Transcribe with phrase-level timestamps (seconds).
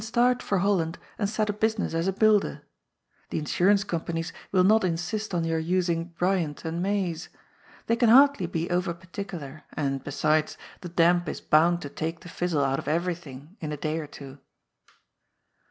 [0.03, 2.63] start for Holland and set up business as a builder.
[3.29, 7.29] The insurance companies will not insist on your using Bryant and May's.
[7.85, 12.21] They can hardly be over particular, and, be sides, the damp is bound to take
[12.21, 14.39] the fizzle out of everything in a day or two.